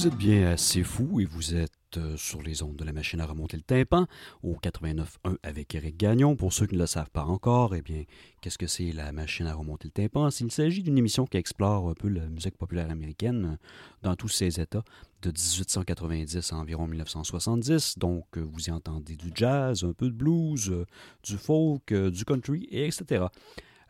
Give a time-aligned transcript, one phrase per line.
[0.00, 3.20] Vous êtes bien assez fou et vous êtes euh, sur les ondes de la machine
[3.20, 4.06] à remonter le tympan
[4.42, 6.36] au 89.1 avec Eric Gagnon.
[6.36, 8.04] Pour ceux qui ne le savent pas encore, eh bien,
[8.40, 10.30] qu'est-ce que c'est la machine à remonter le tympan?
[10.40, 13.58] Il s'agit d'une émission qui explore un peu la musique populaire américaine
[14.02, 14.84] dans tous ses états,
[15.20, 17.98] de 1890 à environ 1970.
[17.98, 20.86] Donc, euh, vous y entendez du jazz, un peu de blues, euh,
[21.22, 23.26] du folk, du country, etc.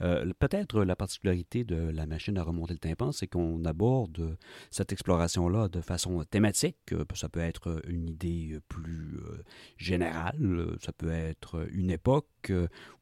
[0.02, 4.36] Euh, peut-être la particularité de la machine à remonter le tympan, c'est qu'on aborde
[4.70, 6.92] cette exploration-là de façon thématique.
[6.92, 9.42] Euh, ça peut être une idée plus euh,
[9.76, 12.52] générale, ça peut être une époque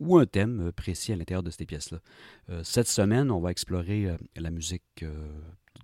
[0.01, 2.01] ou un thème précis à l'intérieur de ces pièces-là.
[2.63, 5.05] Cette semaine, on va explorer la musique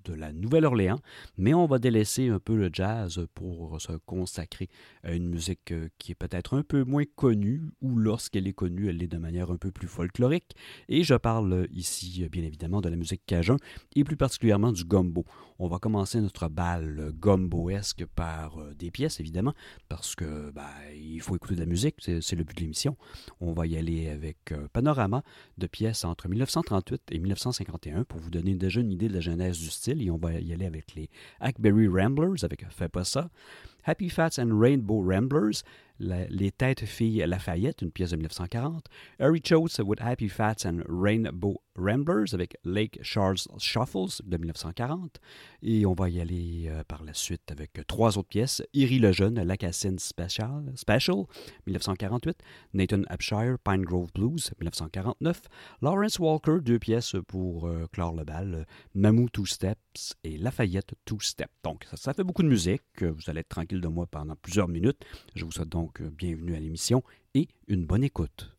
[0.05, 1.01] de la Nouvelle-Orléans,
[1.37, 4.69] mais on va délaisser un peu le jazz pour se consacrer
[5.03, 8.89] à une musique euh, qui est peut-être un peu moins connue, ou lorsqu'elle est connue,
[8.89, 10.55] elle est de manière un peu plus folklorique.
[10.89, 13.57] Et je parle ici, bien évidemment, de la musique cajun,
[13.97, 15.25] et plus particulièrement du gumbo.
[15.59, 19.55] On va commencer notre bal gumboesque par euh, des pièces, évidemment,
[19.89, 22.97] parce que ben, il faut écouter de la musique, c'est le but de l'émission.
[23.41, 25.23] On va y aller avec un panorama
[25.59, 29.59] de pièces entre 1938 et 1951 pour vous donner déjà une idée de la genèse
[29.59, 31.09] du style et on va y aller avec les
[31.41, 33.31] Hackberry Ramblers, avec Fais pas ça.
[33.85, 35.63] Happy Fats and Rainbow Ramblers,
[36.01, 38.87] les Têtes Filles Lafayette, une pièce de 1940.
[39.21, 45.21] Harry Choate with Happy Fats and Rainbow Ramblers avec Lake Charles Shuffles de 1940.
[45.63, 48.63] Et on va y aller euh, par la suite avec trois autres pièces.
[48.75, 51.25] Erie le Jeune, Lacassine Special, Special
[51.67, 52.39] 1948.
[52.75, 55.43] Nathan Upshire, Pine Grove Blues 1949.
[55.83, 58.67] Lawrence Walker, deux pièces pour euh, clore le bal.
[58.95, 61.51] Mamou Two Steps et Lafayette Two Step.
[61.63, 62.83] Donc ça fait beaucoup de musique.
[63.01, 65.05] Vous allez être tranquille de moi pendant plusieurs minutes.
[65.35, 67.03] Je vous souhaite donc donc, euh, bienvenue à l'émission
[67.35, 68.57] et une bonne écoute.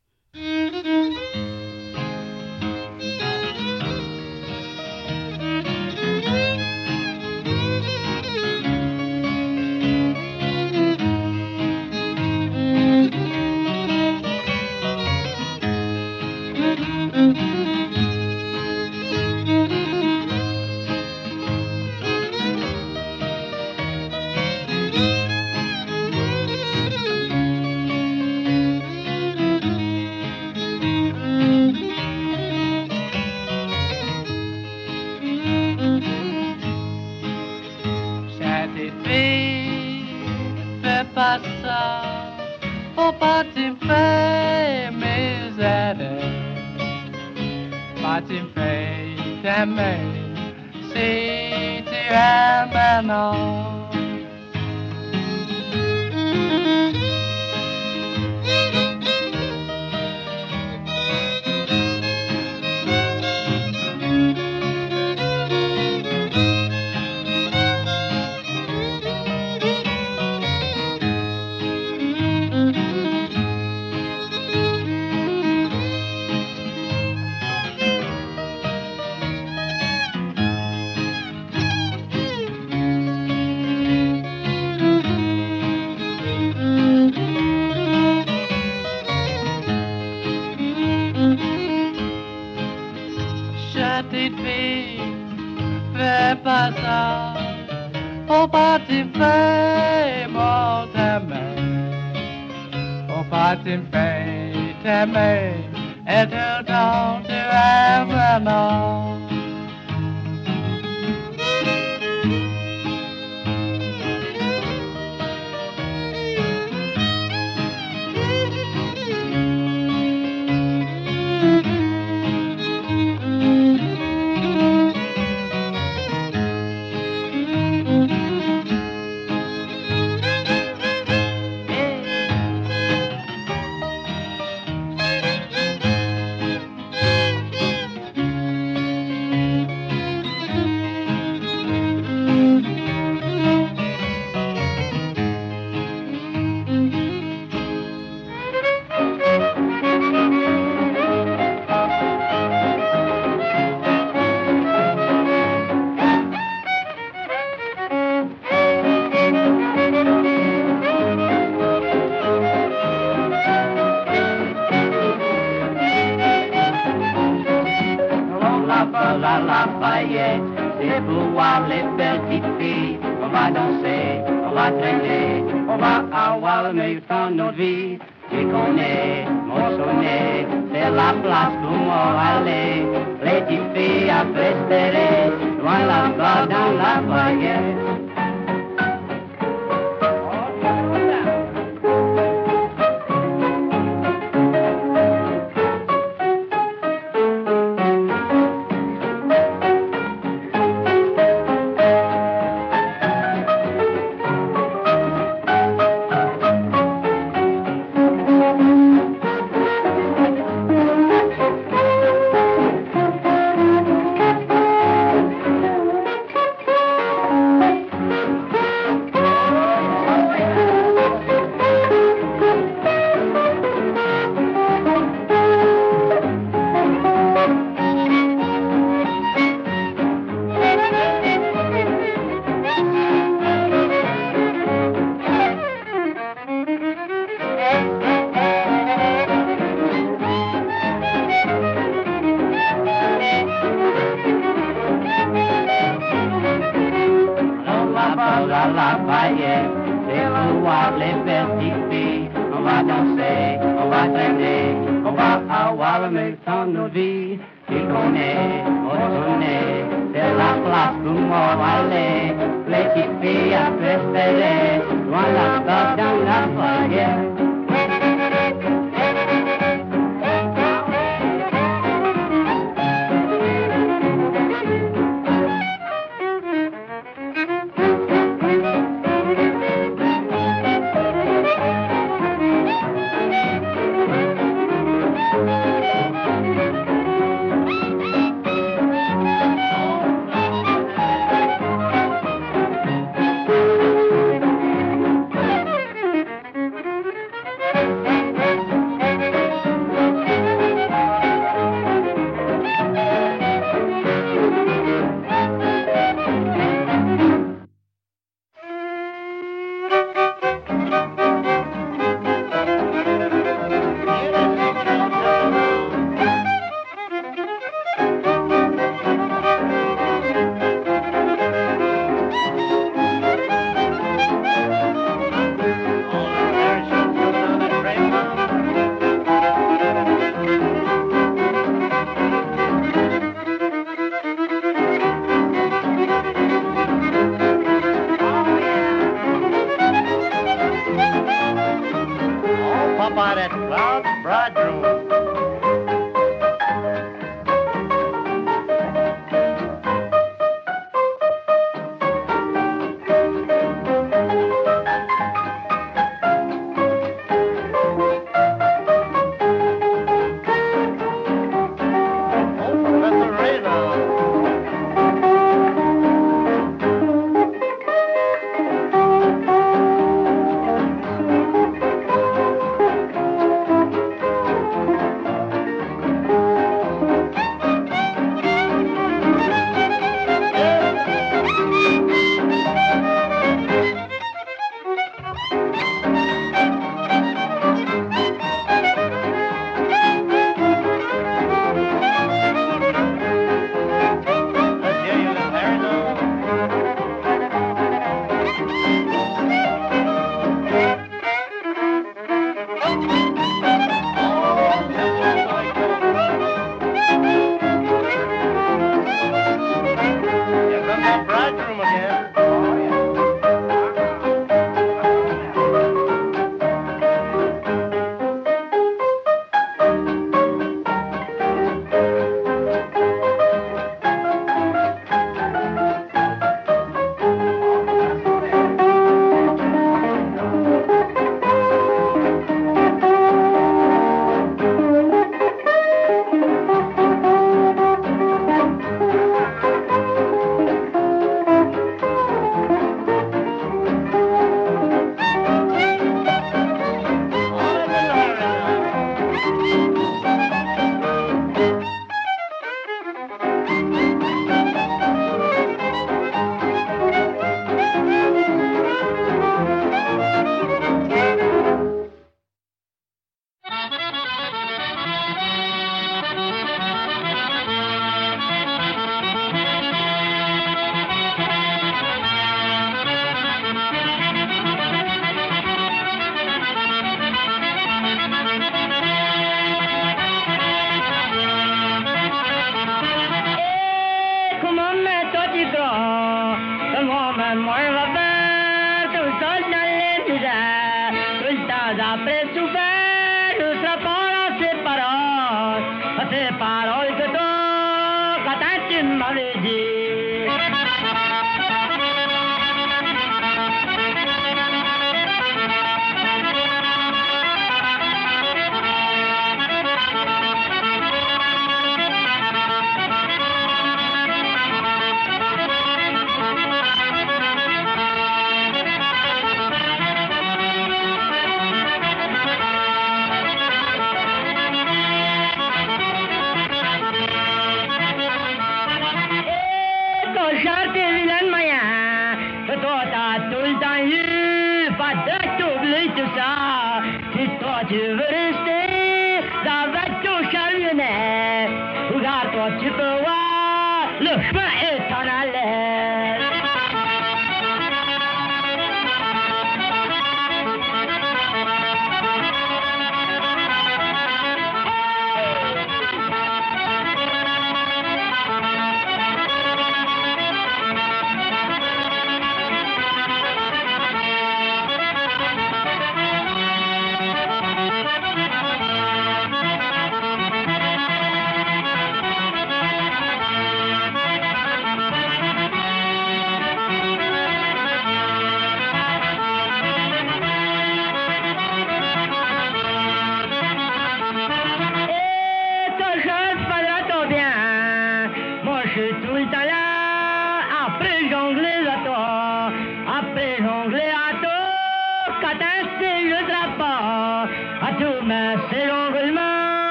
[257.66, 265.55] Picone, Ottone, della classe umorale, le chi fia pestere, loin la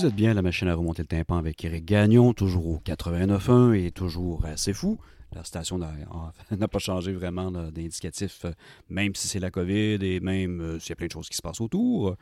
[0.00, 3.74] Vous êtes bien la machine à remonter le tympan avec Eric Gagnon, toujours au 89.1
[3.74, 4.98] et toujours assez fou.
[5.34, 8.52] La station n'a pas changé vraiment d'indicatif, euh,
[8.88, 11.36] même si c'est la COVID et même euh, s'il y a plein de choses qui
[11.36, 12.16] se passent autour.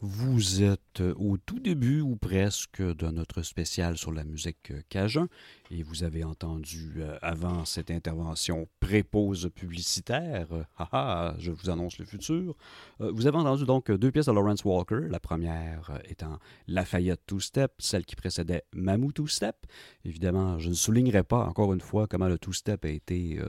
[0.00, 5.26] Vous êtes au tout début ou presque de notre spécial sur la musique cajun
[5.72, 12.04] et vous avez entendu euh, avant cette intervention pré-pause publicitaire, haha, je vous annonce le
[12.04, 12.54] futur,
[13.00, 17.26] euh, vous avez entendu donc deux pièces de Lawrence Walker, la première euh, étant Lafayette
[17.26, 19.56] Two Step, celle qui précédait Mamou Two Step.
[20.04, 23.40] Évidemment, je ne soulignerai pas encore une fois comment le Two Step a été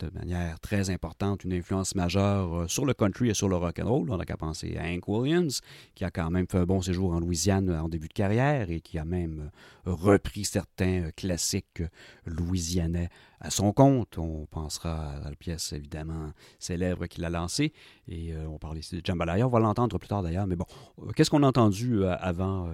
[0.00, 3.78] de manière très importante une influence majeure euh, sur le country et sur le rock
[3.78, 4.10] and roll.
[4.10, 5.60] On n'a qu'à penser à Hank Williams,
[5.94, 8.80] qui a quand même fait un bon séjour en Louisiane en début de carrière et
[8.80, 9.50] qui a même
[9.86, 11.82] euh, repris certains euh, classiques
[12.26, 13.08] louisianais
[13.40, 14.18] à son compte.
[14.18, 17.72] On pensera à la pièce évidemment célèbre qu'il a lancée.
[18.08, 19.46] Et euh, on parle ici de Jambalaya.
[19.46, 20.46] On va l'entendre plus tard d'ailleurs.
[20.46, 20.66] Mais bon,
[21.02, 22.68] euh, qu'est-ce qu'on a entendu euh, avant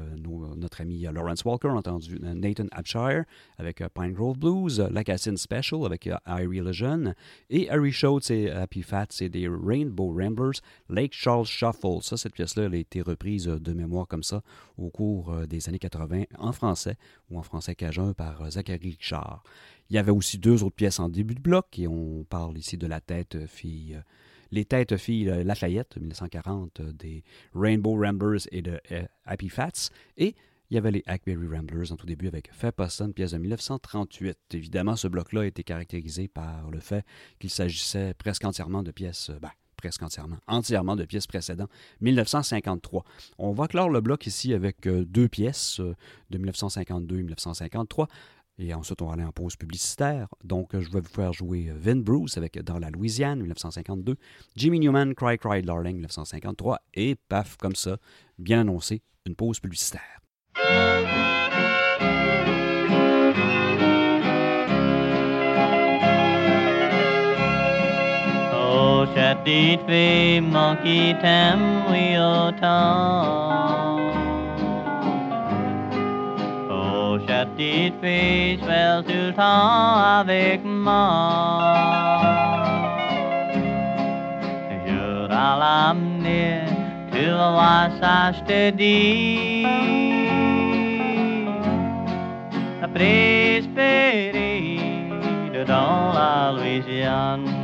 [0.57, 1.69] notre ami Lawrence Walker?
[1.69, 3.25] On a entendu Nathan Abshire
[3.59, 7.15] avec Pine Grove Blues, La Cassine Special avec Irie Lejeune
[7.51, 12.03] et Harry Schultz et Happy Fat, c'est des Rainbow Ramblers, Lake Charles Shuffle.
[12.03, 14.43] Ça, cette pièce-là, elle a été reprise de mémoire comme ça
[14.79, 16.97] au cours des années 80 en français
[17.31, 19.43] ou en français cajun par Zachary Richard.
[19.91, 22.77] Il y avait aussi deux autres pièces en début de bloc, et on parle ici
[22.77, 23.95] de la tête fille.
[23.95, 24.03] Euh,
[24.51, 29.91] les têtes filles Lafayette, 1940, euh, des Rainbow Ramblers et de euh, Happy Fats.
[30.19, 30.35] Et
[30.71, 34.39] il y avait les Hackberry Ramblers en tout début avec Fait une pièce de 1938.
[34.53, 37.05] Évidemment, ce bloc-là été caractérisé par le fait
[37.39, 39.31] qu'il s'agissait presque entièrement de pièces.
[39.41, 41.71] Ben, presque entièrement, entièrement de pièces précédentes,
[42.03, 43.05] 1953.
[43.39, 45.81] On va clore le bloc ici avec deux pièces
[46.31, 48.09] de 1952 et 1953.
[48.65, 50.29] Et ensuite, on va aller en pause publicitaire.
[50.45, 54.15] Donc, je vais vous faire jouer euh, Vin Bruce avec Dans la Louisiane, 1952,
[54.55, 57.97] Jimmy Newman, Cry Cry Darling, 1953, et paf, comme ça,
[58.39, 60.21] bien annoncé, une pause publicitaire.
[68.55, 69.07] Oh,
[77.45, 81.59] petite fille, je tout le temps avec moi.
[84.87, 86.65] Je vais l'amener,
[87.13, 89.67] tu vas voir ça, je te dis.
[92.81, 94.81] La Prespérie
[95.67, 97.62] dans la Louisiane.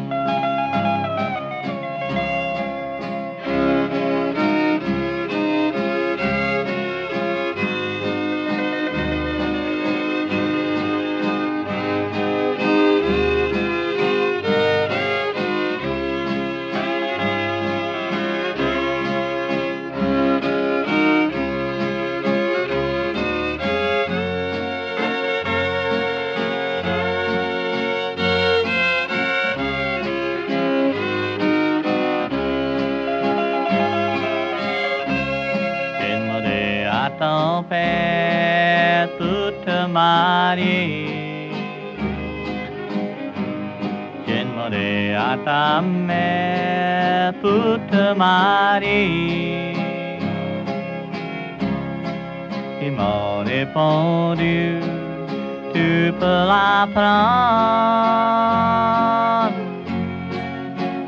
[44.26, 49.74] J'ai demandé à ta mère pour te marier.
[52.82, 54.80] Il m'a répondu,
[55.74, 57.98] tu peux la prendre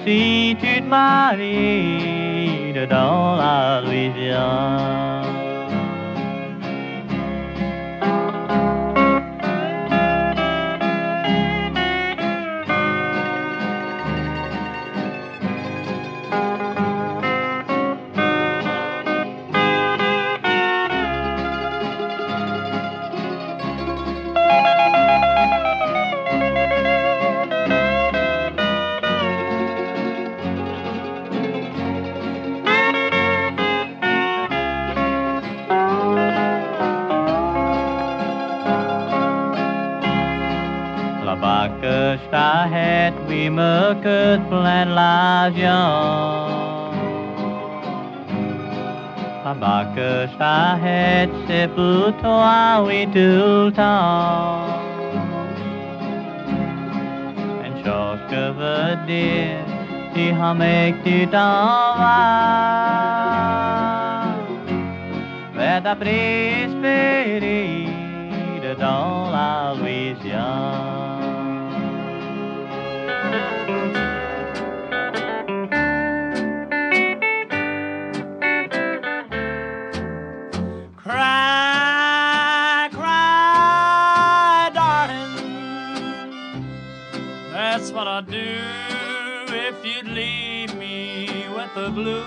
[0.05, 5.40] si tu te maries dans la Louisiane.
[42.69, 46.51] het wie me kunt plein l'avion.
[49.43, 54.69] Van bakken I het se plutôt à oui tout le temps.
[57.65, 59.65] En chose que veut dire,
[60.15, 63.01] die ham ik die dan waar.
[65.53, 67.89] Werd après espérer
[68.61, 70.80] de dans la Louisiane.
[92.01, 92.25] Blues.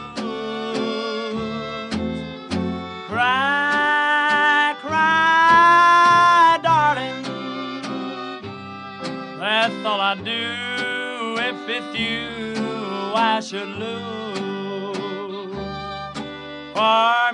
[3.10, 7.24] Cry, cry, darling.
[9.40, 10.42] That's all I'd do
[11.50, 12.54] if it's you
[13.16, 15.54] I should lose.
[16.74, 17.33] For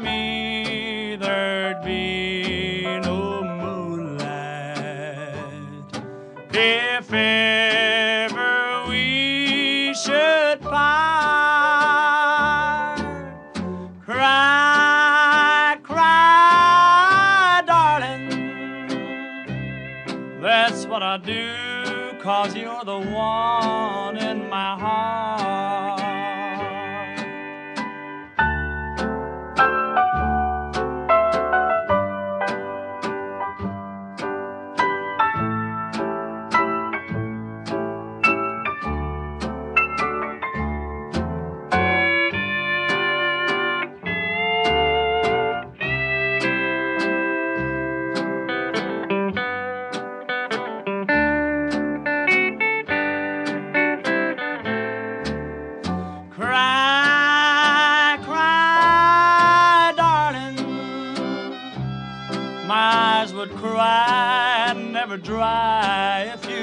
[22.30, 22.79] 放心哦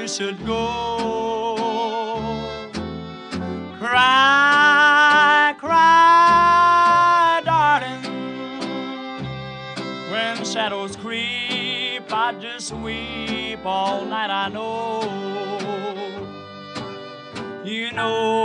[0.07, 1.57] should go.
[3.77, 8.03] Cry, cry, darling.
[10.09, 15.03] When shadows creep, I just weep all night, I know.
[17.65, 18.36] You know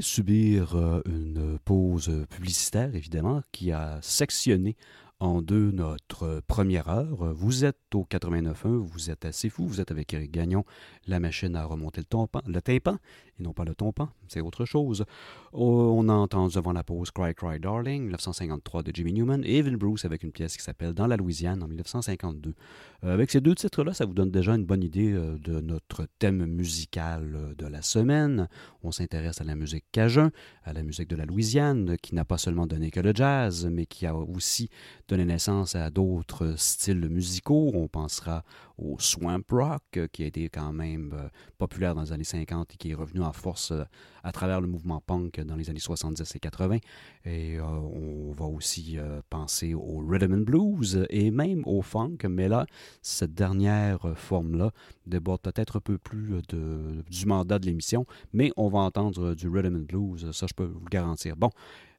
[0.00, 4.76] subir euh, une pause publicitaire, évidemment, qui a sectionné
[5.20, 7.34] en deux notre première heure.
[7.34, 10.64] Vous êtes au 89.1, vous êtes assez fou, vous êtes avec Eric Gagnon,
[11.06, 12.98] la machine à remonter le tympan, le tympan
[13.38, 15.04] et non pas le tompan, c'est autre chose.
[15.52, 19.58] Oh, On a entendu avant la pause Cry Cry Darling, 1953 de Jimmy Newman, et
[19.58, 22.54] Evan Bruce avec une pièce qui s'appelle Dans la Louisiane en 1952.
[23.02, 26.06] Euh, avec ces deux titres-là, ça vous donne déjà une bonne idée euh, de notre
[26.18, 28.48] thème musical euh, de la semaine.
[28.82, 30.30] On s'intéresse à la musique cajun,
[30.64, 33.86] à la musique de la Louisiane, qui n'a pas seulement donné que le jazz, mais
[33.86, 34.70] qui a aussi
[35.08, 37.72] donné naissance à d'autres styles musicaux.
[37.74, 38.44] On pensera
[38.80, 42.74] au swamp rock, euh, qui a été quand même euh, populaire dans les années 50
[42.74, 43.84] et qui est revenu en force euh,
[44.22, 46.78] à travers le mouvement punk dans les années 70 et 80.
[47.24, 48.98] Et on va aussi
[49.30, 52.66] penser au rhythm and blues et même au funk, mais là,
[53.00, 54.72] cette dernière forme-là
[55.10, 59.48] déborde peut-être un peu plus de, du mandat de l'émission, mais on va entendre du
[59.48, 61.36] rhythm and blues, ça je peux vous le garantir.
[61.36, 61.50] Bon,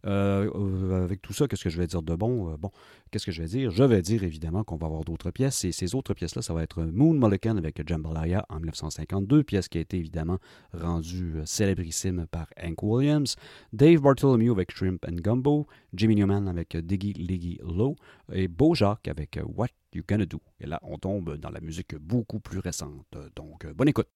[0.08, 2.52] euh, euh, avec tout ça, qu'est-ce que je vais dire de bon?
[2.52, 2.72] Euh, bon,
[3.12, 3.72] qu'est-ce que je vais dire?
[3.72, 5.64] Je vais dire évidemment qu'on va avoir d'autres pièces.
[5.64, 9.78] Et ces autres pièces-là, ça va être Moon Mullican avec Jambalaya en 1952, pièce qui
[9.78, 10.40] a été évidemment
[10.74, 13.36] rendue célébrissime par Hank Williams.
[13.74, 15.68] Dave Bartholomew avec Shrimp and Gumbo.
[15.94, 17.96] Jimmy Newman avec Diggy Liggy Low.
[18.32, 23.18] Et Beau Jacques avec What Et là, on tombe dans la musique beaucoup plus récente.
[23.36, 24.08] Donc, bonne écoute.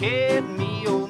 [0.00, 1.06] kid, me oh.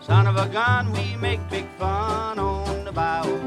[0.00, 3.38] Son of a gun, we make big fun on the bayou.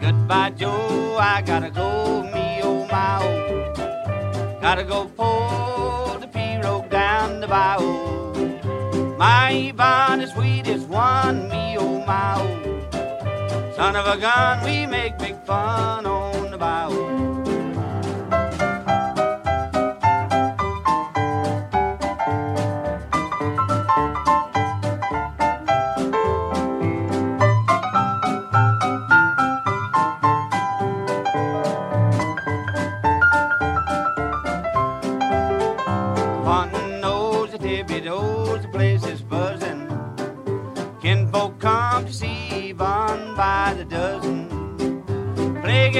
[0.00, 4.58] Goodbye, Joe, I gotta go, me oh my oh.
[4.60, 9.16] Gotta go pull the pirogue down the bayou.
[9.16, 13.72] My Yvonne, the sweetest one, me oh my oh.
[13.74, 17.07] Son of a gun, we make big fun on the bayou.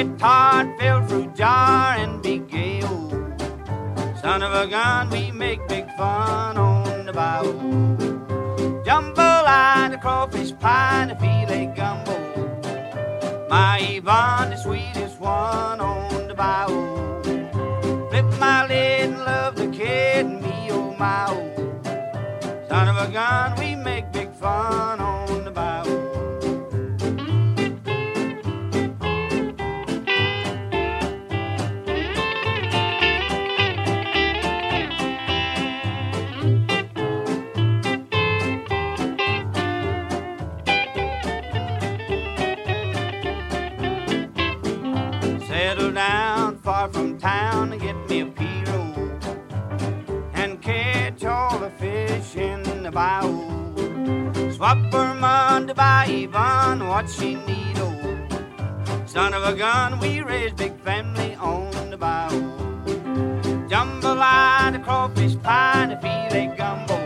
[0.04, 3.10] Guitar, fill fruit jar, and big gale.
[4.20, 7.96] Son of a gun, we make big fun on the bayou.
[8.86, 12.16] Jambalaya, the crawfish pie, the filet gumbo.
[13.48, 17.20] My Yvonne, the sweetest one on the bayou.
[18.10, 22.68] Flip my lid and love the kid, and me oh my oh.
[22.68, 24.87] Son of a gun, we make big fun
[52.90, 58.26] Swap her money by Yvonne, what she need, oh.
[59.04, 62.40] Son of a gun, we raise big family on the bayou.
[63.68, 66.96] Jambalaya, the crawfish pie, the filet gumbo.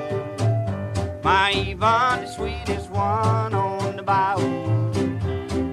[1.25, 4.93] My Yvonne, the sweetest one on the bayou.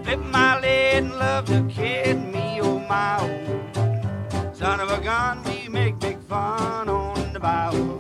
[0.03, 4.53] Flip my lid and love to kid, me oh my oh.
[4.53, 7.98] Son of a gun, we make big fun on the bayou.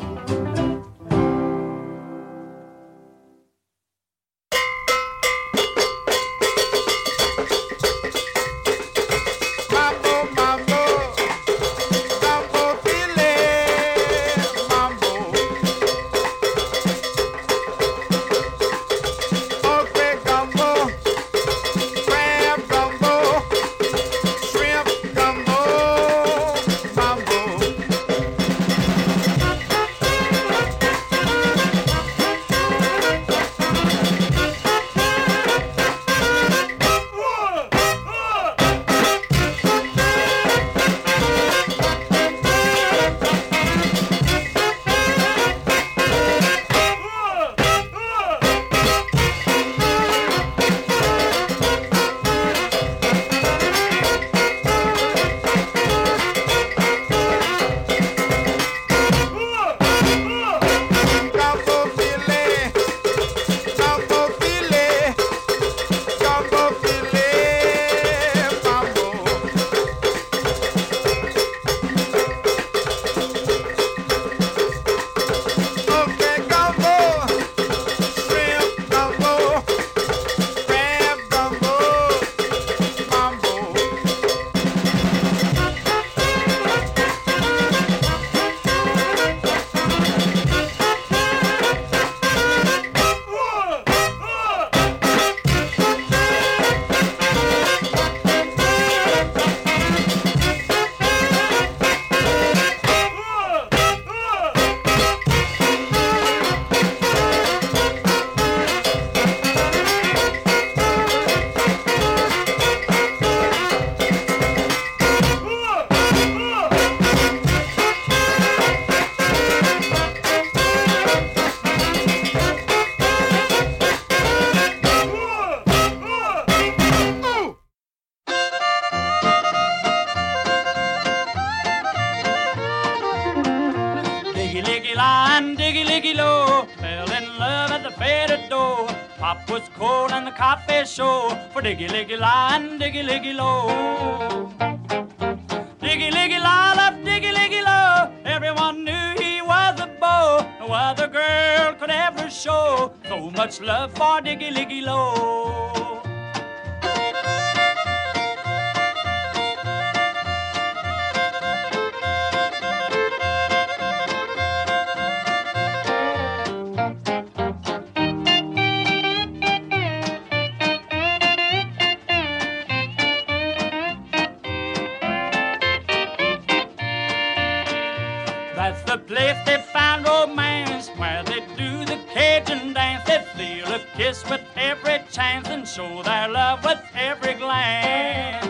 [178.89, 183.03] the place they find romance, where they do the Cajun dance.
[183.05, 188.45] They steal a kiss with every chance and show their love with every glance.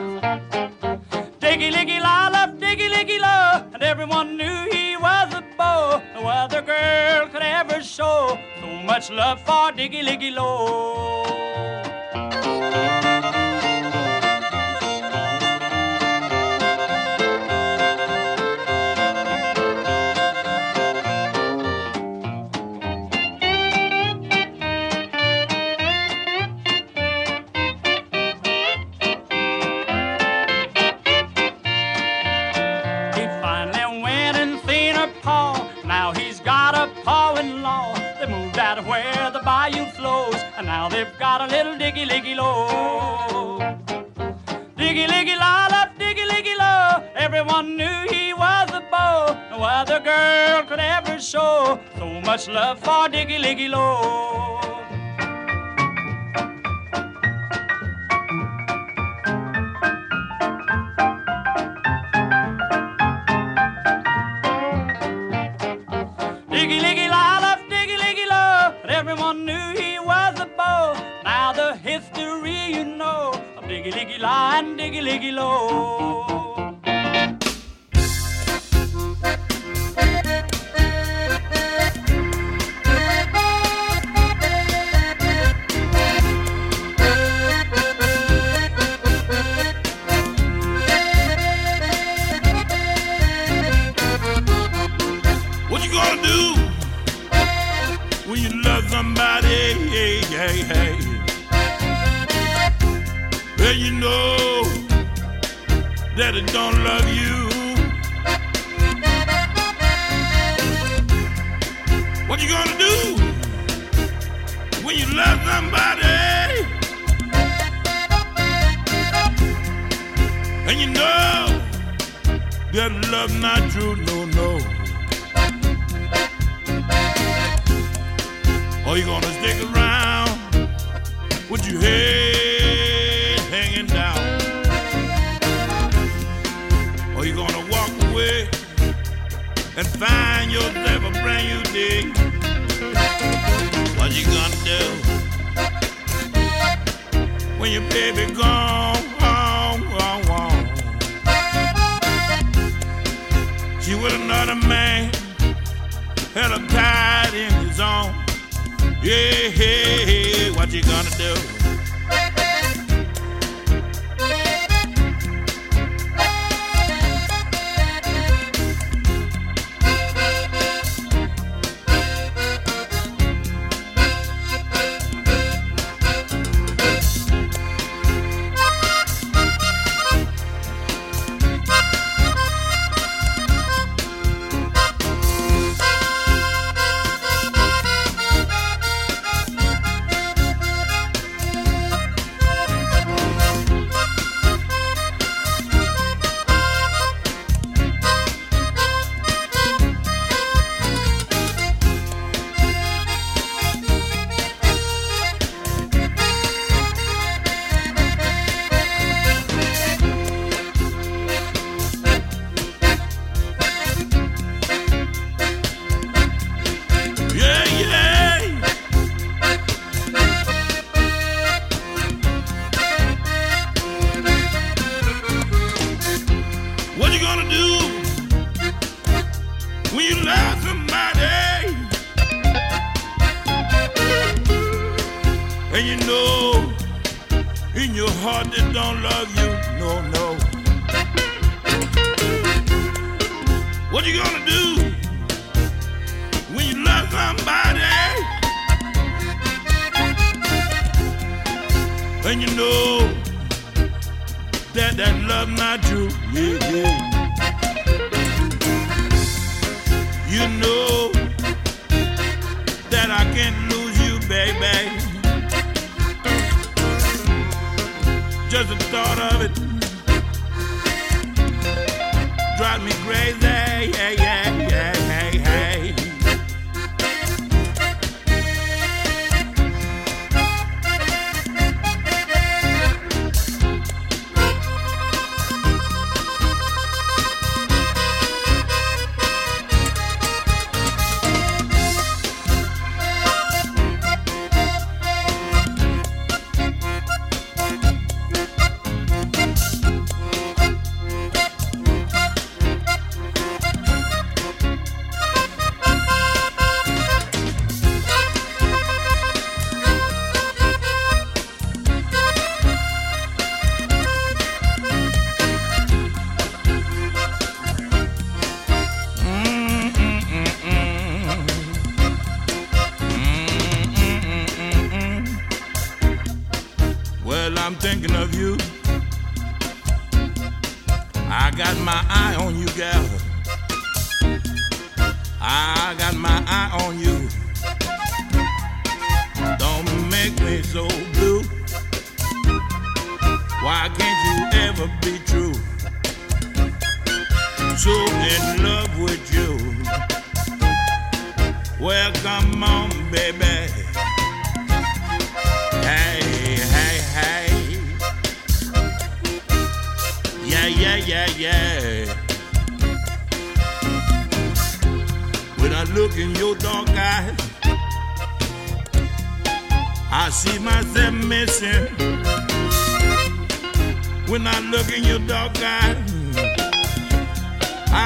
[1.42, 6.02] Diggy liggy la la, diggy liggy la, and everyone knew he was a beau.
[6.14, 11.20] No other girl could ever show so much love for diggy liggy low.
[52.54, 54.69] love for Diggy Liggy Low.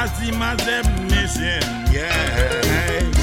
[0.03, 1.63] I see myself missing.
[1.89, 3.22] Yeah.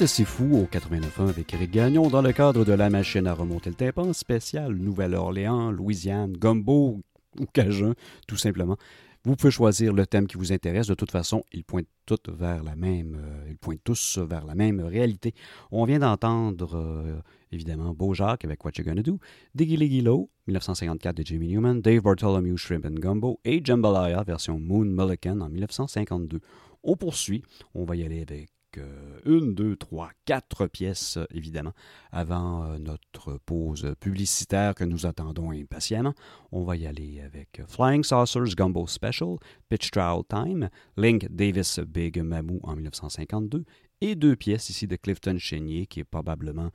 [0.00, 3.68] Assez fou au 89.1 avec Eric Gagnon dans le cadre de la machine à remonter
[3.68, 7.02] le tympan spécial Nouvelle-Orléans, Louisiane, Gumbo
[7.38, 7.92] ou Cajun,
[8.26, 8.78] tout simplement.
[9.24, 10.86] Vous pouvez choisir le thème qui vous intéresse.
[10.86, 15.34] De toute façon, ils pointent tous vers la même, euh, tous vers la même réalité.
[15.70, 17.20] On vient d'entendre euh,
[17.52, 19.18] évidemment Beaujacques avec What You Gonna Do,
[19.54, 24.58] Diggy Liggy Low, 1954 de Jimmy Newman, Dave Bartholomew Shrimp and Gumbo et Jambalaya version
[24.58, 26.40] Moon Mullican en 1952.
[26.84, 27.42] On poursuit.
[27.74, 28.48] On va y aller avec
[28.78, 31.72] euh, une, deux, trois, quatre pièces, évidemment,
[32.12, 36.14] avant euh, notre pause publicitaire que nous attendons impatiemment.
[36.52, 39.36] On va y aller avec Flying Saucers Gumbo Special,
[39.68, 43.64] Pitch Trial Time, Link Davis Big Mamou en 1952
[44.00, 46.70] et deux pièces ici de Clifton Chenier, qui est probablement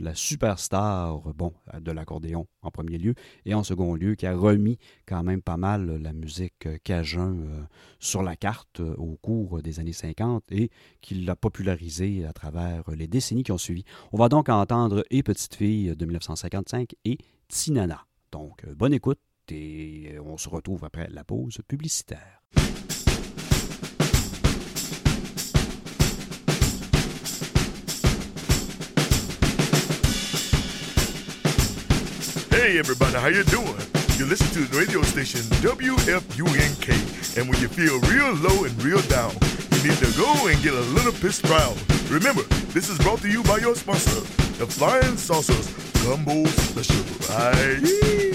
[0.00, 4.78] la superstar bon, de l'accordéon en premier lieu, et en second lieu, qui a remis
[5.06, 7.62] quand même pas mal la musique cajun euh,
[7.98, 12.90] sur la carte euh, au cours des années 50 et qui l'a popularisé à travers
[12.90, 13.84] les décennies qui ont suivi.
[14.12, 18.06] On va donc entendre Et Petite Fille de 1955 et Tinana.
[18.30, 22.42] Donc, euh, bonne écoute et on se retrouve après la pause publicitaire.
[32.62, 33.74] Hey everybody, how you doing?
[34.18, 39.02] You listen to the radio station WFUNK, and when you feel real low and real
[39.08, 39.32] down,
[39.72, 41.76] you need to go and get a little pissed round.
[42.08, 44.20] Remember, this is brought to you by your sponsor,
[44.60, 47.34] the Flying Saucers Gumbo Special.
[47.34, 48.31] Aye.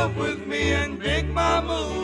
[0.00, 1.99] Live with me in Big Mamu.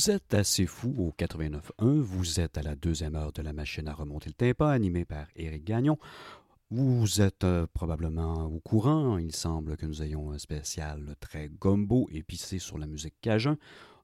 [0.00, 2.00] Vous êtes assez fou au 89.1.
[2.00, 5.26] Vous êtes à la deuxième heure de la machine à remonter le tympan, animée par
[5.36, 5.98] Éric Gagnon.
[6.70, 9.18] Vous êtes euh, probablement au courant.
[9.18, 13.56] Il semble que nous ayons un spécial très gumbo épicé sur la musique cajun.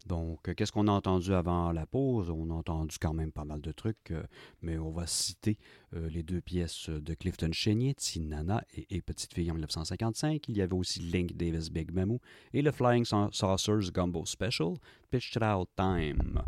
[0.07, 2.31] Donc, qu'est-ce qu'on a entendu avant la pause?
[2.31, 4.23] On a entendu quand même pas mal de trucs, euh,
[4.63, 5.59] mais on va citer
[5.95, 10.49] euh, les deux pièces de Clifton Chénier, Tinana et, et Petite Fille en 1955.
[10.49, 12.21] Il y avait aussi Link Davis Big Memo
[12.53, 14.75] et le Flying Sau- Saucers Gumbo Special,
[15.11, 16.41] Pitched Out Time.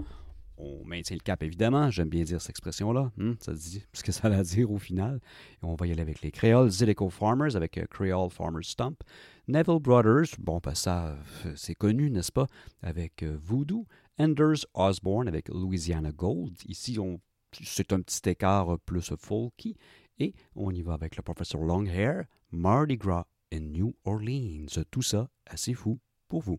[0.60, 1.88] On maintient le cap, évidemment.
[1.90, 3.12] J'aime bien dire cette expression-là.
[3.16, 5.20] Hmm, ça dit ce que ça a dire au final.
[5.62, 9.02] Et on va y aller avec les Créoles, Zydeco Farmers avec euh, Creole Farmers Stump.
[9.46, 12.46] Neville Brothers, bon, ben ça, euh, c'est connu, n'est-ce pas,
[12.82, 13.86] avec euh, Voodoo.
[14.18, 16.56] Enders Osborne avec Louisiana Gold.
[16.66, 17.20] Ici, on,
[17.62, 19.76] c'est un petit écart plus folky.
[20.18, 24.82] Et on y va avec le professeur Longhair, Mardi Gras in New Orleans.
[24.90, 26.58] Tout ça assez fou pour vous.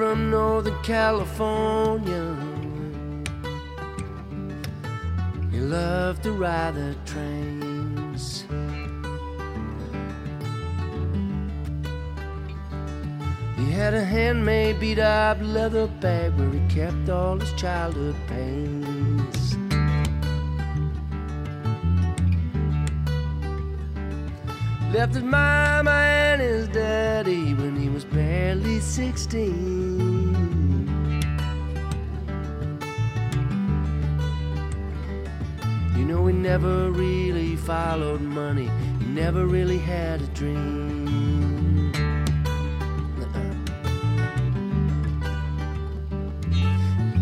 [0.00, 2.34] From Northern California.
[5.50, 8.46] He loved to ride the trains.
[13.58, 19.54] He had a handmade beat up leather bag where he kept all his childhood pains.
[24.94, 29.79] Left his mama and his daddy when he was barely 16.
[37.98, 38.70] Money,
[39.04, 41.92] never really had a dream.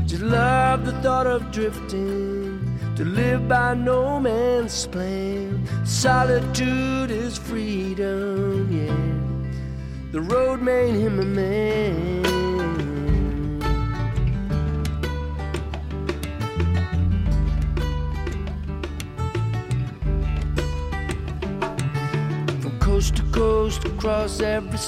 [0.07, 2.61] Just love the thought of drifting,
[2.97, 5.67] to live by no man's plan.
[5.87, 10.13] Solitude is freedom, yeah.
[10.13, 12.08] The road made him a man.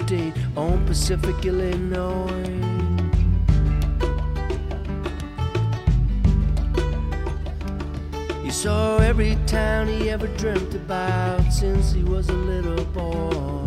[0.05, 2.30] State, on Pacific Illinois.
[8.42, 13.66] He saw every town he ever dreamt about since he was a little boy.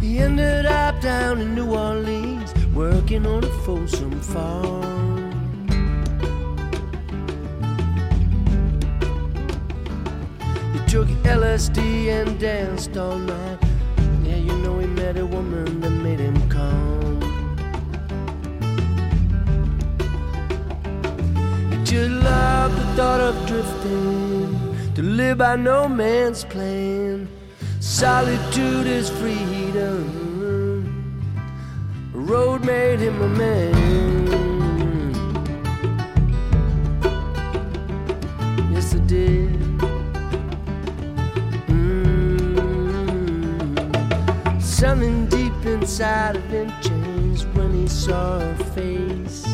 [0.00, 5.11] He ended up down in New Orleans, working on a Folsom farm.
[10.92, 13.58] Took LSD and danced all night.
[14.22, 17.18] Yeah, you know he met a woman that made him calm.
[21.70, 27.26] He just loved the thought of drifting, to live by no man's plan.
[27.80, 30.04] Solitude is freedom.
[32.14, 34.21] A road made him a man.
[45.92, 49.44] Inside of him changed when he saw her face.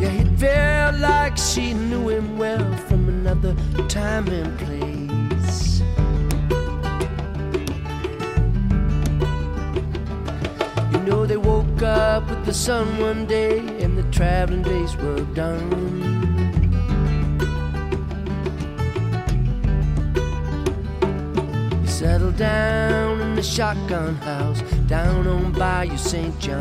[0.00, 3.54] Yeah, he felt like she knew him well from another
[3.88, 5.82] time and place.
[10.92, 15.20] You know, they woke up with the sun one day and the traveling days were
[15.34, 16.13] done.
[22.36, 26.38] Down in the shotgun house down on Bayou St.
[26.40, 26.60] John.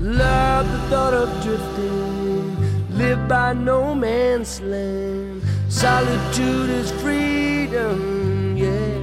[0.00, 5.42] Love the thought of drifting, live by no man's land.
[5.68, 9.00] Solitude is freedom, yeah.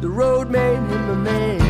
[0.00, 1.65] The road made him a man.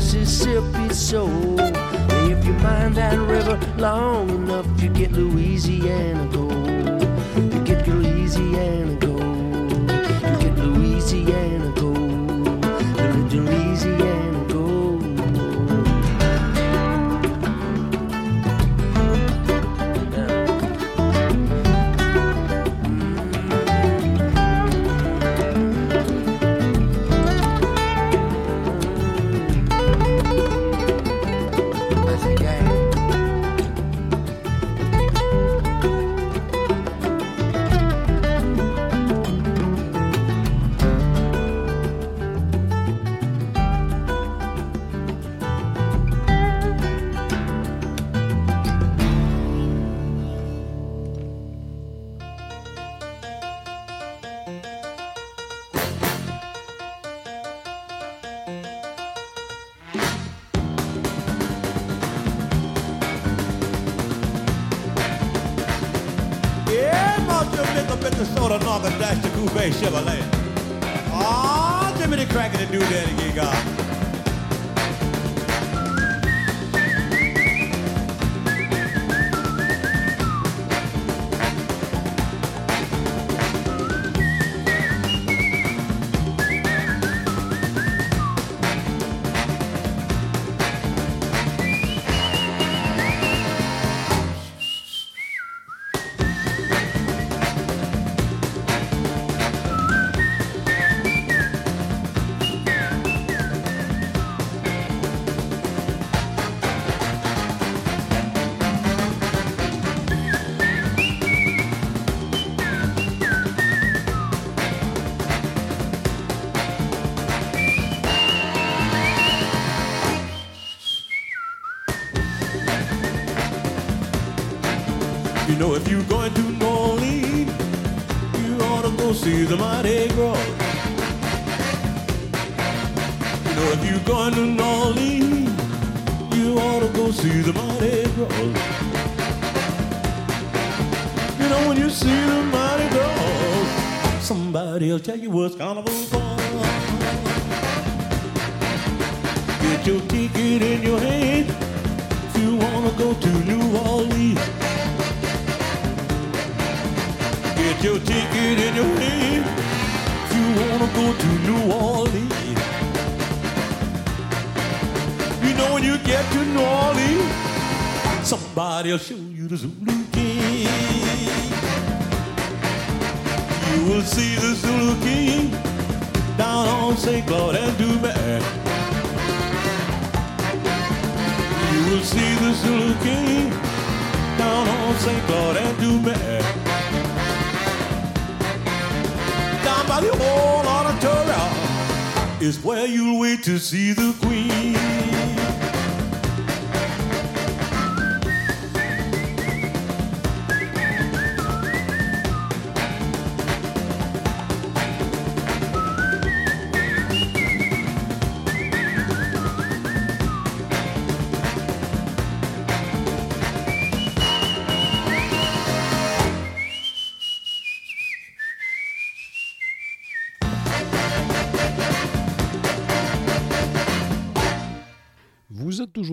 [0.00, 1.60] Mississippi soul.
[1.60, 6.59] If you mind that river long enough, you get Louisiana gold.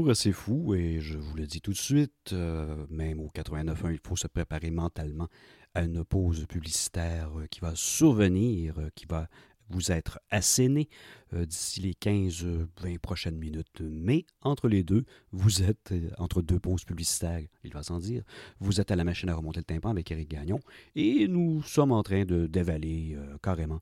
[0.08, 3.92] Toujours assez fou et je vous le dis tout de suite, euh, même au 89.1,
[3.92, 5.28] il faut se préparer mentalement
[5.74, 9.28] à une pause publicitaire euh, qui va survenir, euh, qui va
[9.70, 10.88] vous être assénée
[11.34, 13.82] euh, d'ici les 15-20 prochaines minutes.
[13.82, 15.04] Mais entre les deux,
[15.34, 18.24] vous êtes, entre deux pauses publicitaires, il va sans dire,
[18.62, 20.62] vous êtes à la machine à remonter le tympan avec Eric Gagnon
[20.96, 23.82] et nous sommes en train de dévaler carrément,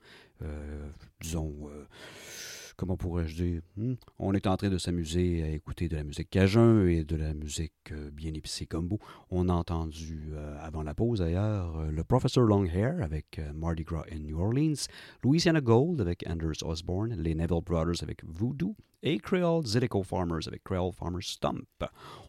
[1.22, 1.70] disons,
[2.76, 6.30] comment pourrais-je dire, hmm, on est en train de s'amuser à écouter de la musique
[6.30, 9.00] cajun et de la musique euh, bien épicée combo.
[9.30, 14.06] On a entendu, euh, avant la pause d'ailleurs, euh, le Professor Longhair avec Mardi Gras
[14.12, 14.88] in New Orleans,
[15.24, 20.64] Louisiana Gold avec Anders Osborne, les Neville Brothers avec Voodoo et Creole Zydeco Farmers avec
[20.64, 21.68] Creole Farmers Stump.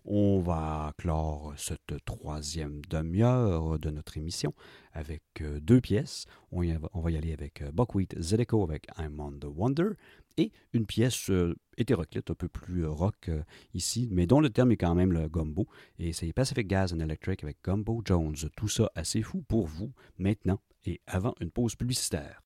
[0.05, 4.53] On va clore cette troisième demi-heure de notre émission
[4.93, 5.23] avec
[5.63, 6.27] deux pièces.
[6.53, 9.93] On, va, y aller avec Buckwheat Zydeco avec I'm on the Wonder
[10.37, 13.43] et une pièce euh, hétéroclite, un peu plus euh, rock euh,
[13.75, 15.67] ici, mais dont le terme est quand même le gumbo.
[15.99, 18.37] Et c'est Pacific Gas and Electric avec Gumbo Jones.
[18.57, 22.43] Tout ça assez fou pour vous maintenant et avant une pause publicitaire.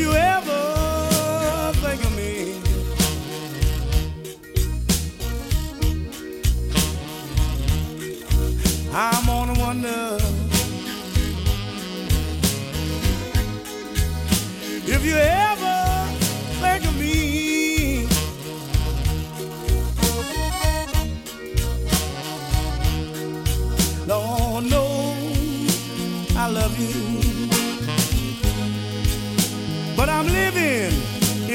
[0.00, 0.29] you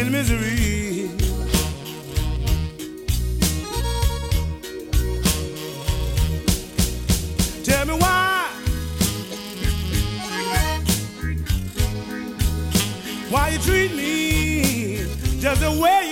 [0.06, 1.10] in misery.
[7.64, 8.52] Tell me why.
[13.30, 15.07] Why you treat me
[15.40, 16.05] just the way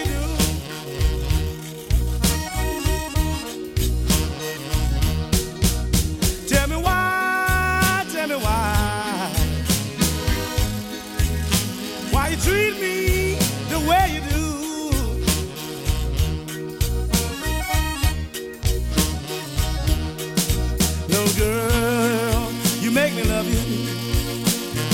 [21.38, 22.52] Girl,
[22.82, 23.62] you make me love you.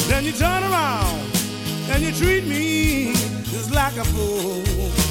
[0.08, 1.20] Then you turn around
[1.90, 3.14] and you treat me
[3.46, 5.09] just like a fool.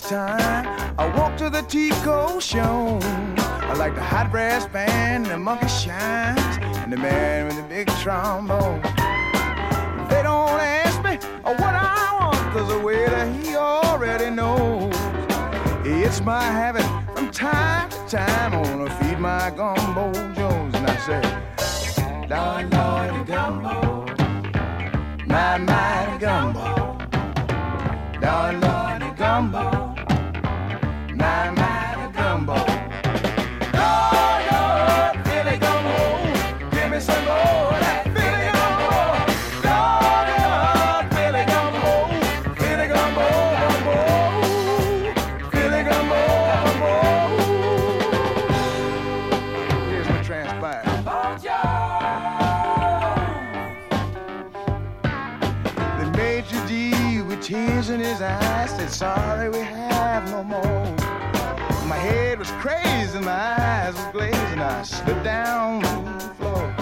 [0.00, 0.66] This time,
[0.98, 2.98] I walk to the Tico show.
[3.02, 7.88] I like the hot brass band, the monkey shines, and the man with the big
[8.02, 8.80] trombone.
[10.10, 14.94] They don't ask me what I want, cause the waiter he already knows.
[15.84, 20.96] It's my habit from time to time, I wanna feed my gumbo Jones, and I
[21.06, 21.22] say,
[22.28, 24.06] Lord, Lord, gumbo,
[25.26, 26.86] my, my gumbo.
[28.20, 29.85] Lord, Lord, gumbo.
[58.96, 60.86] Sorry, we have no more.
[61.86, 64.58] My head was crazy, my eyes was glazing.
[64.58, 66.74] I slipped down to the floor.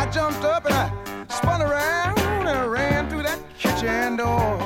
[0.00, 0.90] I jumped up and I
[1.28, 4.56] spun around and I ran through that kitchen door.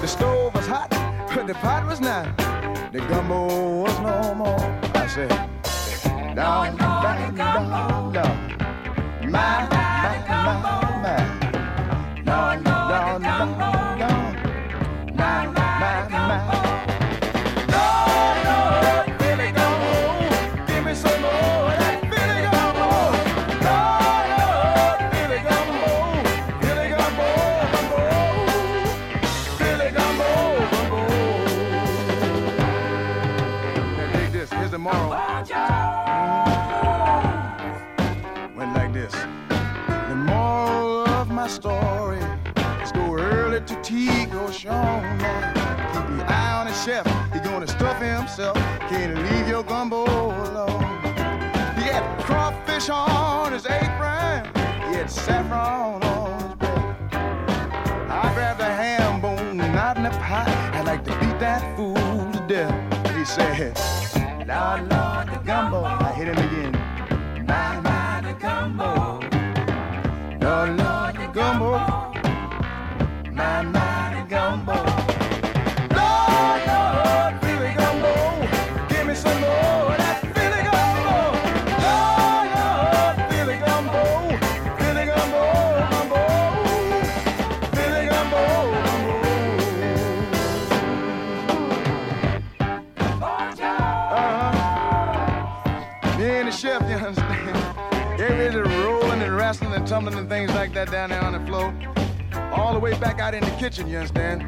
[0.00, 0.90] The stove was hot,
[1.32, 2.26] but the pot was not.
[2.92, 4.58] The gumbo was no more.
[4.96, 5.28] I said,
[6.34, 8.50] down, down.
[9.30, 10.81] My, my, my, my.
[55.12, 56.96] Saffron on his bread.
[58.10, 60.48] I grabbed a ham bone, not in a pot.
[60.48, 61.94] I'd like to beat that fool
[62.32, 63.16] to death.
[63.16, 63.76] He said,
[64.48, 65.84] Lord, Lord, the gumbo.
[65.84, 66.61] I hit him again.
[100.62, 101.74] Like that down there on the floor.
[102.52, 104.42] All the way back out in the kitchen, you understand?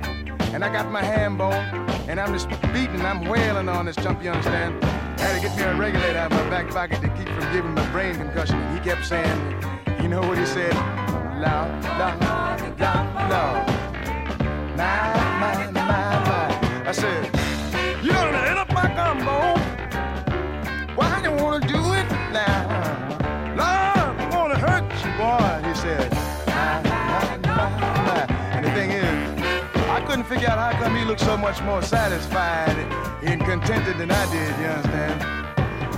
[0.54, 1.64] And I got my ham bone,
[2.08, 4.84] and I'm just beating, I'm wailing on this chump, you understand?
[4.84, 7.52] I had to get me a regulator out of my back pocket to keep from
[7.52, 8.54] giving my brain concussion.
[8.60, 9.38] And he kept saying,
[10.00, 10.72] you know what he said?
[11.42, 13.66] Loud, loud, loud, loud.
[14.76, 15.82] My, my, my,
[16.28, 16.88] my.
[16.88, 17.43] I said,
[30.24, 32.76] couldn't figure out how come he looked so much more satisfied
[33.22, 35.22] and contented than I did, you understand?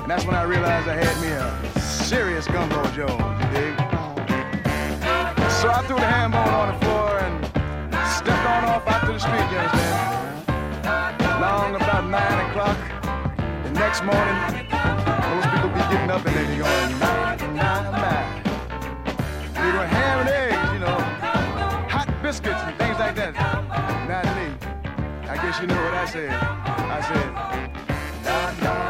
[0.03, 3.07] And that's when I realized I had me a serious gumbo you
[3.53, 3.77] dig?
[5.61, 7.45] So I threw the ham bone on the floor and
[8.19, 10.47] stepped on off out to the street, you understand?
[11.41, 12.79] Long about nine o'clock.
[13.65, 14.37] The next morning,
[15.31, 16.89] those people be getting up and they be going.
[19.55, 20.99] They doing ham and eggs, you know,
[21.89, 23.56] hot biscuits and things like that.
[25.37, 26.31] I guess you know what I said.
[26.31, 27.29] I said,
[28.25, 28.86] la, la,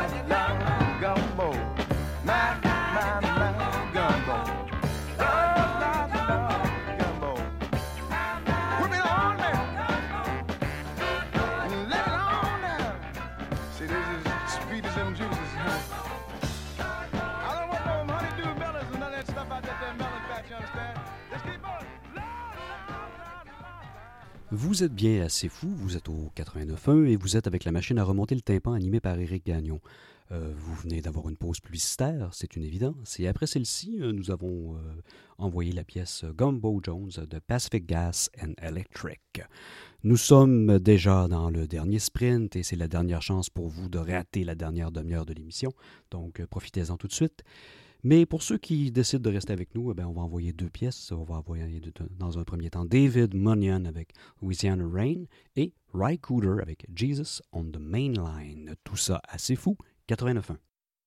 [24.58, 27.98] Vous êtes bien assez fou, vous êtes au 89.1 et vous êtes avec la machine
[27.98, 29.82] à remonter le tympan animée par Éric Gagnon.
[30.32, 33.20] Euh, vous venez d'avoir une pause publicitaire, c'est une évidence.
[33.20, 34.78] Et après celle-ci, euh, nous avons euh,
[35.36, 39.42] envoyé la pièce Gumbo Jones de Pacific Gas and Electric.
[40.04, 43.98] Nous sommes déjà dans le dernier sprint et c'est la dernière chance pour vous de
[43.98, 45.74] rater la dernière demi-heure de l'émission.
[46.10, 47.44] Donc profitez-en tout de suite.
[48.08, 51.10] Mais pour ceux qui décident de rester avec nous, eh on va envoyer deux pièces.
[51.10, 51.80] On va envoyer
[52.20, 54.10] dans un premier temps David Munyon avec
[54.40, 55.24] Louisiana Rain
[55.56, 58.76] et Ry Cooder avec Jesus on the Main Line.
[58.84, 59.76] Tout ça assez fou,
[60.08, 60.56] 89.1.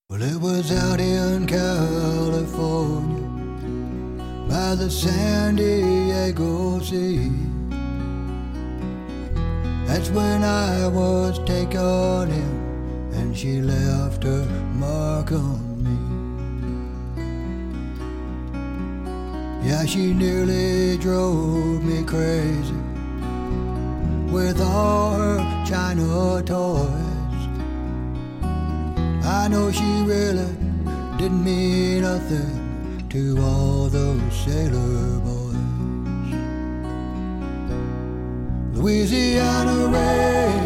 [0.10, 3.24] Well, it was out in California
[4.50, 7.32] by the San Diego Sea.
[9.88, 14.26] That's when I was taken in, and she left
[19.62, 22.74] Yeah, she nearly drove me crazy
[24.32, 26.90] with all her China toys.
[29.26, 30.56] I know she really
[31.18, 35.56] didn't mean nothing to all those sailor boys.
[38.78, 40.64] Louisiana rain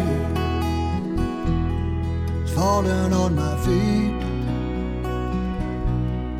[2.44, 4.14] is falling on my feet.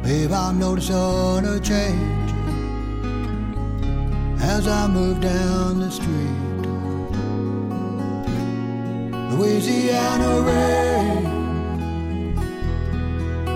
[0.04, 2.24] Babe, I'm noticing a change
[4.44, 6.40] as I move down the street.
[9.32, 11.24] Louisiana rain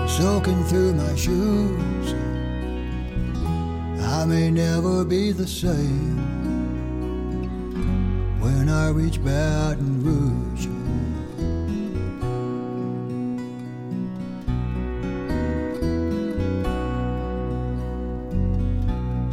[0.07, 2.13] soaking through my shoes.
[4.17, 6.17] I may never be the same
[8.41, 10.78] when I reach Baton Rouge.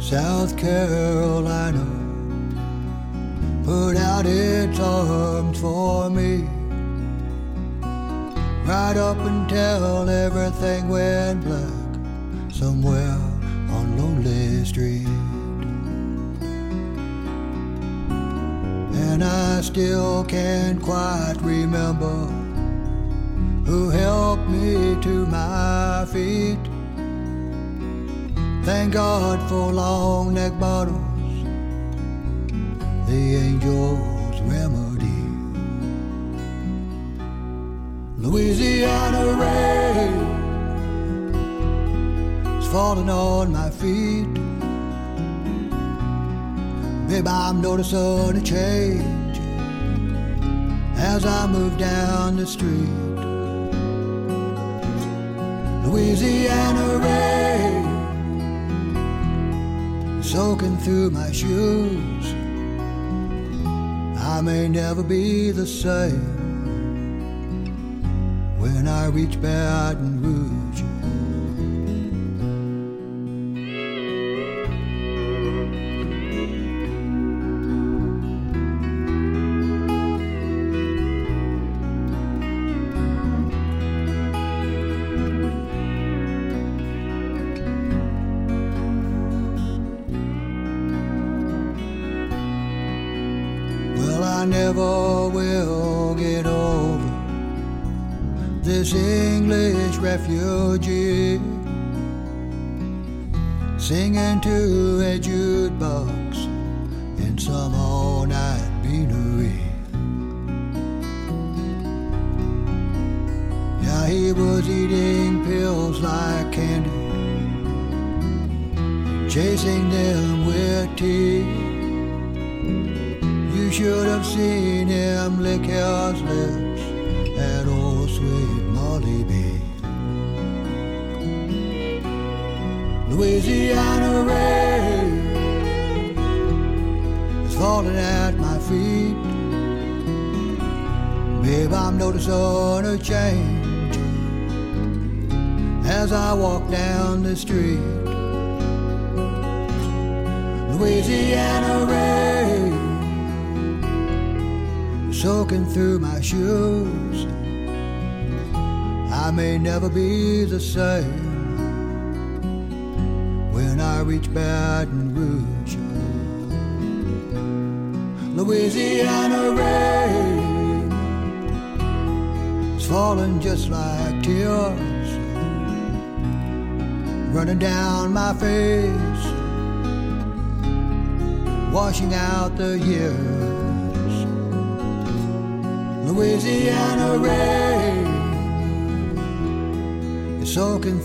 [0.09, 1.85] South Carolina
[3.65, 6.47] put out its arms for me
[8.65, 13.19] right up until everything went black somewhere
[13.69, 15.05] on Lonely Street.
[19.03, 22.27] And I still can't quite remember
[23.65, 26.66] who helped me to my feet.
[28.67, 30.99] Thank God for long neck bottles,
[33.07, 35.23] the angel's remedy.
[38.17, 40.17] Louisiana rain
[42.59, 44.27] is falling on my feet.
[47.07, 49.39] Babe, I'm noticing a change
[50.97, 52.89] as I move down the street.
[55.85, 57.86] Louisiana rain
[60.37, 62.25] soaking through my shoes.
[64.33, 66.21] I may never be the same
[68.59, 70.46] when I reach Baton Rouge.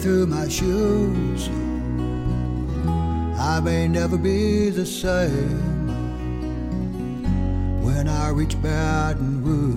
[0.03, 1.49] Through my shoes.
[3.39, 5.87] I may never be the same
[7.85, 9.72] when I reach Baton Rouge.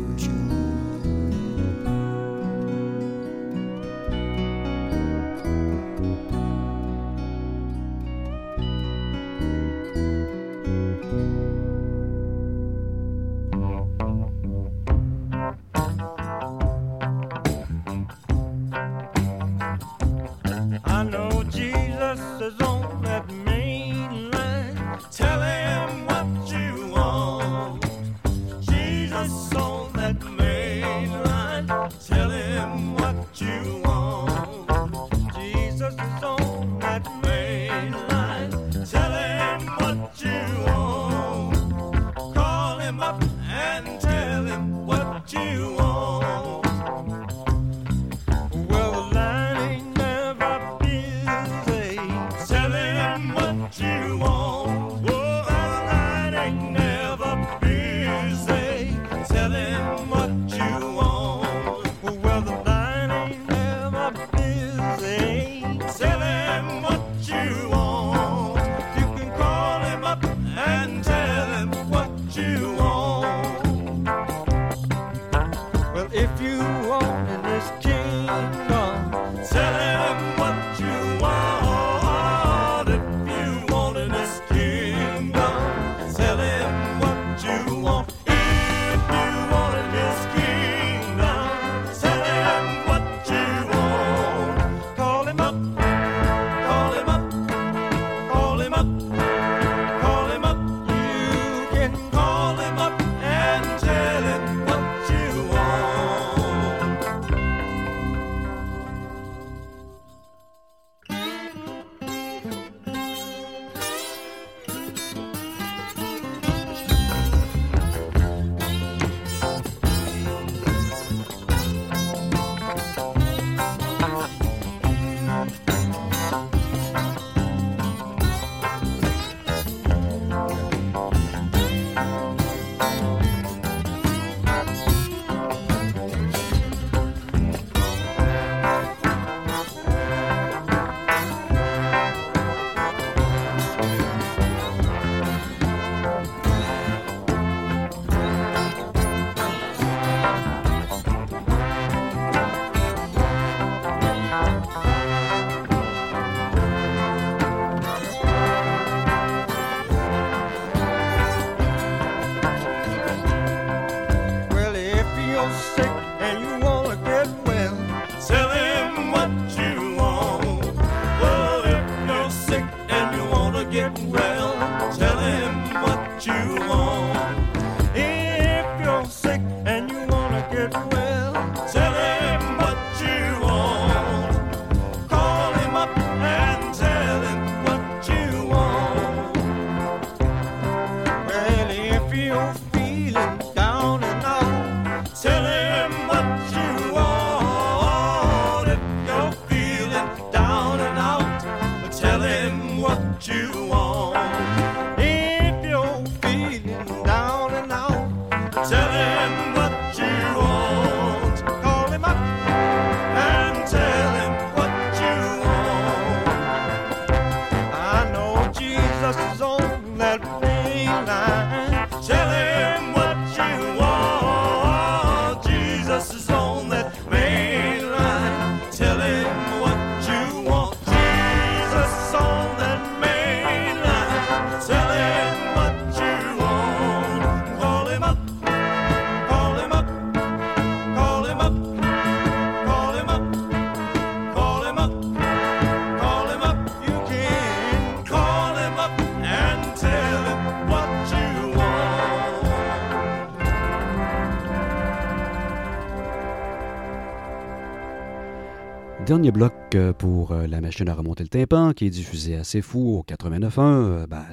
[259.05, 262.63] Dernier bloc euh, pour euh, la machine à remonter le tympan qui est diffusée assez
[262.63, 263.59] fou au 89.1.
[263.59, 264.25] Euh, ben,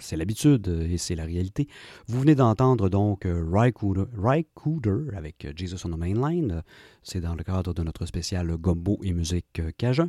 [0.00, 1.68] c'est l'habitude et c'est la réalité.
[2.06, 6.62] Vous venez d'entendre donc Rycooder avec Jesus on the Mainline.
[7.02, 10.08] C'est dans le cadre de notre spécial Gombo et musique cajun.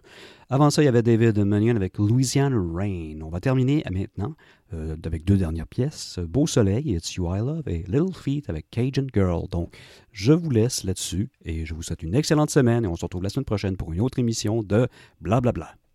[0.50, 3.20] Avant ça, il y avait David Mannion avec Louisiana Rain.
[3.22, 4.36] On va terminer maintenant
[4.74, 8.50] euh, avec deux dernières pièces, euh, Beau Soleil, It's You I Love, et Little Feet
[8.50, 9.48] avec Cajun Girl.
[9.50, 9.74] Donc,
[10.12, 13.24] je vous laisse là-dessus et je vous souhaite une excellente semaine et on se retrouve
[13.24, 14.90] la semaine prochaine pour une autre émission de
[15.22, 15.42] Blablabla.
[15.42, 15.87] Bla Bla.